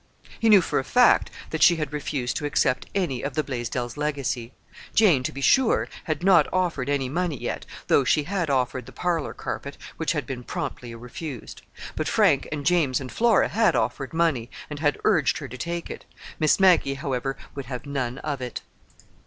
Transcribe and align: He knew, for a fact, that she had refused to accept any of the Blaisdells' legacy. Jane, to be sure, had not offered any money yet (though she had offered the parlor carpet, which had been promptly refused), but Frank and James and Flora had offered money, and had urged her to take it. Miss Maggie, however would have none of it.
He 0.39 0.49
knew, 0.49 0.61
for 0.61 0.79
a 0.79 0.83
fact, 0.83 1.29
that 1.51 1.61
she 1.61 1.75
had 1.75 1.93
refused 1.93 2.35
to 2.37 2.45
accept 2.47 2.87
any 2.95 3.21
of 3.21 3.35
the 3.35 3.43
Blaisdells' 3.43 3.97
legacy. 3.97 4.51
Jane, 4.95 5.21
to 5.21 5.31
be 5.31 5.41
sure, 5.41 5.87
had 6.05 6.23
not 6.23 6.51
offered 6.51 6.89
any 6.89 7.07
money 7.07 7.37
yet 7.37 7.67
(though 7.85 8.03
she 8.03 8.23
had 8.23 8.49
offered 8.49 8.87
the 8.87 8.91
parlor 8.91 9.35
carpet, 9.35 9.77
which 9.97 10.13
had 10.13 10.25
been 10.25 10.43
promptly 10.43 10.95
refused), 10.95 11.61
but 11.95 12.07
Frank 12.07 12.47
and 12.51 12.65
James 12.65 12.99
and 12.99 13.11
Flora 13.11 13.49
had 13.49 13.75
offered 13.75 14.11
money, 14.11 14.49
and 14.71 14.79
had 14.79 14.97
urged 15.03 15.37
her 15.37 15.47
to 15.47 15.55
take 15.55 15.87
it. 15.91 16.05
Miss 16.39 16.59
Maggie, 16.59 16.95
however 16.95 17.37
would 17.53 17.65
have 17.67 17.85
none 17.85 18.17
of 18.17 18.41
it. 18.41 18.61